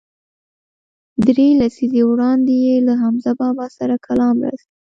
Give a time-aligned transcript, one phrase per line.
[1.27, 4.67] درې لسیزې وړاندې یې له حمزه بابا سره کلام راځي.